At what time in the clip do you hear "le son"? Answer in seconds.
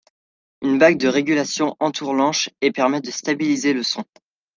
3.71-4.03